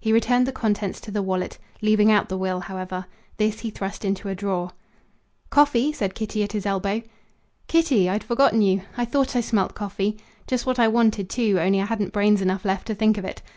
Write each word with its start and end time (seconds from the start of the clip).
He 0.00 0.12
returned 0.12 0.46
the 0.46 0.50
contents 0.52 1.00
to 1.02 1.12
the 1.12 1.22
wallet, 1.22 1.56
leaving 1.80 2.10
out 2.10 2.28
the 2.28 2.36
will, 2.36 2.58
however. 2.58 3.06
This 3.36 3.60
he 3.60 3.70
thrust 3.70 4.04
into 4.04 4.28
a 4.28 4.34
drawer. 4.34 4.72
"Coffee?" 5.50 5.92
said 5.92 6.16
Kitty 6.16 6.42
at 6.42 6.50
his 6.50 6.66
elbow. 6.66 7.02
"Kitty? 7.68 8.10
I'd 8.10 8.24
forgotten 8.24 8.62
you! 8.62 8.82
I 8.96 9.04
thought 9.04 9.36
I 9.36 9.40
smelt 9.40 9.76
coffee. 9.76 10.16
Just 10.48 10.66
what 10.66 10.80
I 10.80 10.88
wanted, 10.88 11.30
too, 11.30 11.60
only 11.60 11.80
I 11.80 11.84
hadn't 11.86 12.12
brains 12.12 12.42
enough 12.42 12.64
left 12.64 12.88
to 12.88 12.96
think 12.96 13.16
of 13.16 13.24
it. 13.24 13.42